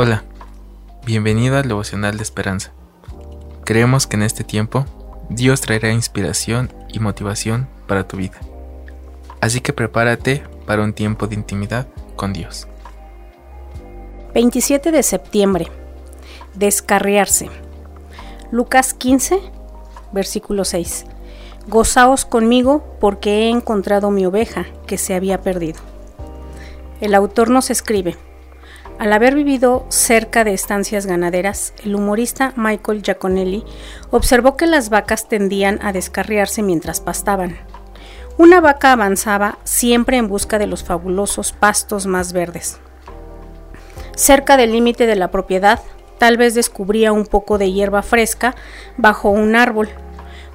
Hola, 0.00 0.22
bienvenido 1.04 1.56
al 1.56 1.66
devocional 1.66 2.18
de 2.18 2.22
esperanza. 2.22 2.70
Creemos 3.64 4.06
que 4.06 4.14
en 4.14 4.22
este 4.22 4.44
tiempo 4.44 4.84
Dios 5.28 5.60
traerá 5.60 5.90
inspiración 5.90 6.72
y 6.86 7.00
motivación 7.00 7.68
para 7.88 8.06
tu 8.06 8.16
vida. 8.16 8.38
Así 9.40 9.60
que 9.60 9.72
prepárate 9.72 10.44
para 10.66 10.84
un 10.84 10.92
tiempo 10.92 11.26
de 11.26 11.34
intimidad 11.34 11.88
con 12.14 12.32
Dios. 12.32 12.68
27 14.34 14.92
de 14.92 15.02
septiembre. 15.02 15.66
Descarriarse. 16.54 17.50
Lucas 18.52 18.94
15, 18.94 19.40
versículo 20.12 20.64
6. 20.64 21.06
Gozaos 21.66 22.24
conmigo 22.24 22.84
porque 23.00 23.30
he 23.30 23.50
encontrado 23.50 24.12
mi 24.12 24.24
oveja 24.26 24.64
que 24.86 24.96
se 24.96 25.16
había 25.16 25.40
perdido. 25.40 25.80
El 27.00 27.16
autor 27.16 27.50
nos 27.50 27.70
escribe, 27.70 28.16
al 28.98 29.12
haber 29.12 29.36
vivido 29.36 29.86
cerca 29.88 30.42
de 30.42 30.52
estancias 30.52 31.06
ganaderas, 31.06 31.72
el 31.84 31.94
humorista 31.94 32.52
Michael 32.56 33.02
Giaconelli 33.02 33.64
observó 34.10 34.56
que 34.56 34.66
las 34.66 34.90
vacas 34.90 35.28
tendían 35.28 35.78
a 35.82 35.92
descarriarse 35.92 36.62
mientras 36.62 37.00
pastaban. 37.00 37.56
Una 38.38 38.60
vaca 38.60 38.92
avanzaba 38.92 39.58
siempre 39.64 40.16
en 40.16 40.28
busca 40.28 40.58
de 40.58 40.66
los 40.66 40.84
fabulosos 40.84 41.52
pastos 41.52 42.06
más 42.06 42.32
verdes. 42.32 42.78
Cerca 44.16 44.56
del 44.56 44.72
límite 44.72 45.06
de 45.06 45.16
la 45.16 45.30
propiedad, 45.30 45.80
tal 46.18 46.36
vez 46.36 46.54
descubría 46.54 47.12
un 47.12 47.26
poco 47.26 47.56
de 47.58 47.72
hierba 47.72 48.02
fresca 48.02 48.56
bajo 48.96 49.30
un 49.30 49.54
árbol. 49.54 49.88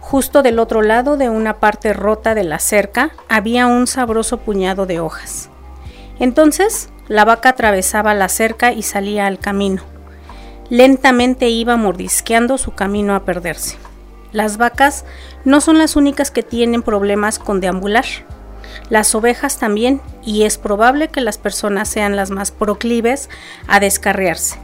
Justo 0.00 0.42
del 0.42 0.58
otro 0.58 0.82
lado 0.82 1.16
de 1.16 1.28
una 1.28 1.60
parte 1.60 1.92
rota 1.92 2.34
de 2.34 2.42
la 2.42 2.58
cerca 2.58 3.12
había 3.28 3.68
un 3.68 3.86
sabroso 3.86 4.38
puñado 4.38 4.86
de 4.86 4.98
hojas. 4.98 5.48
Entonces 6.18 6.91
la 7.08 7.24
vaca 7.24 7.50
atravesaba 7.50 8.14
la 8.14 8.28
cerca 8.28 8.72
y 8.72 8.82
salía 8.82 9.26
al 9.26 9.38
camino. 9.38 9.82
Lentamente 10.70 11.48
iba 11.48 11.76
mordisqueando 11.76 12.58
su 12.58 12.72
camino 12.72 13.14
a 13.14 13.24
perderse. 13.24 13.76
Las 14.32 14.56
vacas 14.56 15.04
no 15.44 15.60
son 15.60 15.78
las 15.78 15.96
únicas 15.96 16.30
que 16.30 16.42
tienen 16.42 16.82
problemas 16.82 17.38
con 17.38 17.60
deambular. 17.60 18.06
Las 18.88 19.14
ovejas 19.14 19.58
también, 19.58 20.00
y 20.24 20.44
es 20.44 20.56
probable 20.56 21.08
que 21.08 21.20
las 21.20 21.36
personas 21.36 21.88
sean 21.88 22.16
las 22.16 22.30
más 22.30 22.50
proclives 22.50 23.28
a 23.66 23.80
descarriarse. 23.80 24.58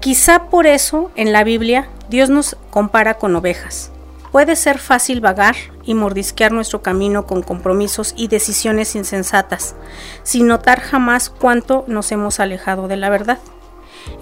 Quizá 0.00 0.48
por 0.48 0.66
eso 0.66 1.10
en 1.14 1.32
la 1.32 1.44
Biblia 1.44 1.88
Dios 2.08 2.30
nos 2.30 2.56
compara 2.70 3.14
con 3.14 3.36
ovejas. 3.36 3.91
Puede 4.32 4.56
ser 4.56 4.78
fácil 4.78 5.20
vagar 5.20 5.54
y 5.84 5.92
mordisquear 5.94 6.52
nuestro 6.52 6.80
camino 6.80 7.26
con 7.26 7.42
compromisos 7.42 8.14
y 8.16 8.28
decisiones 8.28 8.96
insensatas, 8.96 9.74
sin 10.22 10.46
notar 10.46 10.80
jamás 10.80 11.28
cuánto 11.28 11.84
nos 11.86 12.10
hemos 12.12 12.40
alejado 12.40 12.88
de 12.88 12.96
la 12.96 13.10
verdad. 13.10 13.38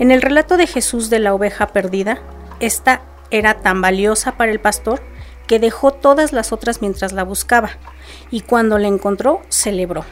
En 0.00 0.10
el 0.10 0.20
relato 0.20 0.56
de 0.56 0.66
Jesús 0.66 1.10
de 1.10 1.20
la 1.20 1.32
oveja 1.32 1.68
perdida, 1.68 2.20
esta 2.58 3.02
era 3.30 3.60
tan 3.60 3.80
valiosa 3.80 4.36
para 4.36 4.50
el 4.50 4.58
pastor 4.58 5.00
que 5.46 5.60
dejó 5.60 5.92
todas 5.92 6.32
las 6.32 6.52
otras 6.52 6.82
mientras 6.82 7.12
la 7.12 7.22
buscaba, 7.22 7.70
y 8.32 8.40
cuando 8.40 8.78
la 8.78 8.88
encontró, 8.88 9.42
celebró. 9.48 10.04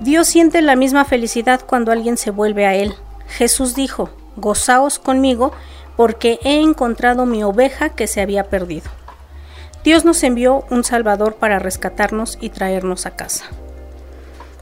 Dios 0.00 0.28
siente 0.28 0.62
la 0.62 0.76
misma 0.76 1.04
felicidad 1.04 1.60
cuando 1.66 1.92
alguien 1.92 2.16
se 2.16 2.30
vuelve 2.30 2.66
a 2.66 2.74
Él. 2.74 2.94
Jesús 3.26 3.74
dijo, 3.74 4.08
Gozaos 4.36 4.98
conmigo 4.98 5.52
porque 5.98 6.38
he 6.44 6.60
encontrado 6.60 7.26
mi 7.26 7.42
oveja 7.42 7.88
que 7.88 8.06
se 8.06 8.20
había 8.20 8.44
perdido. 8.44 8.88
Dios 9.82 10.04
nos 10.04 10.22
envió 10.22 10.64
un 10.70 10.84
Salvador 10.84 11.34
para 11.34 11.58
rescatarnos 11.58 12.38
y 12.40 12.50
traernos 12.50 13.04
a 13.04 13.16
casa. 13.16 13.46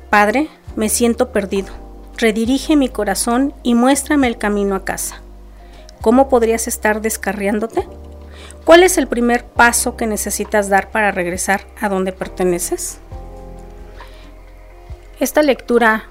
Padre, 0.08 0.48
me 0.76 0.88
siento 0.88 1.32
perdido. 1.32 1.74
Redirige 2.16 2.74
mi 2.74 2.88
corazón 2.88 3.52
y 3.62 3.74
muéstrame 3.74 4.28
el 4.28 4.38
camino 4.38 4.76
a 4.76 4.86
casa. 4.86 5.20
¿Cómo 6.00 6.30
podrías 6.30 6.68
estar 6.68 7.02
descarriándote? 7.02 7.86
¿Cuál 8.64 8.82
es 8.82 8.96
el 8.96 9.06
primer 9.06 9.44
paso 9.44 9.94
que 9.94 10.06
necesitas 10.06 10.70
dar 10.70 10.90
para 10.90 11.10
regresar 11.10 11.66
a 11.78 11.90
donde 11.90 12.12
perteneces? 12.12 12.98
Esta 15.20 15.42
lectura 15.42 16.04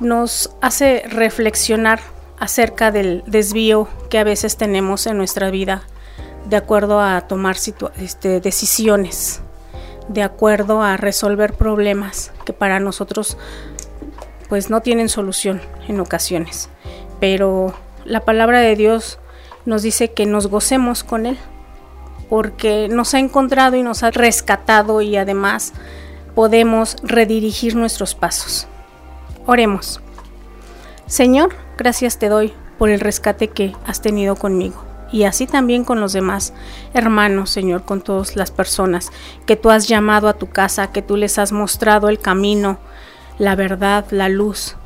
nos 0.00 0.56
hace 0.62 1.02
reflexionar 1.10 2.15
acerca 2.38 2.90
del 2.90 3.22
desvío 3.26 3.88
que 4.10 4.18
a 4.18 4.24
veces 4.24 4.56
tenemos 4.56 5.06
en 5.06 5.16
nuestra 5.16 5.50
vida 5.50 5.82
de 6.48 6.56
acuerdo 6.56 7.00
a 7.00 7.22
tomar 7.22 7.56
este, 7.98 8.40
decisiones, 8.40 9.40
de 10.08 10.22
acuerdo 10.22 10.82
a 10.82 10.96
resolver 10.96 11.54
problemas 11.54 12.32
que 12.44 12.52
para 12.52 12.78
nosotros 12.78 13.36
pues 14.48 14.70
no 14.70 14.80
tienen 14.80 15.08
solución 15.08 15.60
en 15.88 15.98
ocasiones. 16.00 16.68
Pero 17.18 17.74
la 18.04 18.20
palabra 18.20 18.60
de 18.60 18.76
Dios 18.76 19.18
nos 19.64 19.82
dice 19.82 20.12
que 20.12 20.26
nos 20.26 20.46
gocemos 20.46 21.02
con 21.02 21.26
Él, 21.26 21.36
porque 22.28 22.88
nos 22.88 23.14
ha 23.14 23.18
encontrado 23.18 23.76
y 23.76 23.82
nos 23.82 24.02
ha 24.02 24.10
rescatado 24.10 25.00
y 25.00 25.16
además 25.16 25.72
podemos 26.34 26.96
redirigir 27.02 27.74
nuestros 27.74 28.14
pasos. 28.14 28.68
Oremos. 29.46 30.00
Señor, 31.06 31.54
gracias 31.76 32.18
te 32.18 32.28
doy 32.28 32.52
por 32.78 32.90
el 32.90 33.00
rescate 33.00 33.48
que 33.48 33.74
has 33.86 34.00
tenido 34.00 34.36
conmigo 34.36 34.86
y 35.12 35.24
así 35.24 35.46
también 35.46 35.84
con 35.84 36.00
los 36.00 36.12
demás 36.12 36.52
hermanos, 36.92 37.50
Señor, 37.50 37.84
con 37.84 38.00
todas 38.00 38.36
las 38.36 38.50
personas 38.50 39.10
que 39.46 39.56
tú 39.56 39.70
has 39.70 39.88
llamado 39.88 40.28
a 40.28 40.34
tu 40.34 40.48
casa, 40.48 40.92
que 40.92 41.02
tú 41.02 41.16
les 41.16 41.38
has 41.38 41.52
mostrado 41.52 42.08
el 42.08 42.18
camino, 42.18 42.78
la 43.38 43.54
verdad, 43.54 44.04
la 44.10 44.28
luz. 44.28 44.76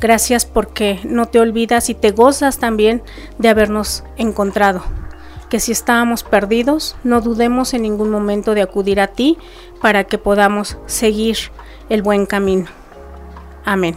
Gracias 0.00 0.44
porque 0.44 1.00
no 1.04 1.26
te 1.26 1.40
olvidas 1.40 1.88
y 1.88 1.94
te 1.94 2.10
gozas 2.10 2.58
también 2.58 3.02
de 3.38 3.48
habernos 3.48 4.04
encontrado. 4.16 4.82
Que 5.48 5.60
si 5.60 5.72
estábamos 5.72 6.22
perdidos, 6.22 6.96
no 7.04 7.20
dudemos 7.20 7.72
en 7.72 7.82
ningún 7.82 8.10
momento 8.10 8.54
de 8.54 8.62
acudir 8.62 9.00
a 9.00 9.06
ti 9.06 9.38
para 9.80 10.04
que 10.04 10.18
podamos 10.18 10.76
seguir 10.86 11.36
el 11.88 12.02
buen 12.02 12.26
camino. 12.26 12.66
Amén. 13.64 13.96